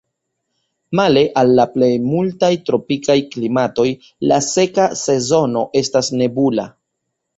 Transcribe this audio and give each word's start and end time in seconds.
Male 0.99 1.21
al 1.41 1.51
la 1.59 1.65
plej 1.73 1.89
multaj 2.05 2.49
tropikaj 2.69 3.17
klimatoj 3.35 3.87
la 4.33 4.41
seka 4.49 4.89
sezono 5.03 5.63
estas 5.83 6.11
nebula. 6.23 6.67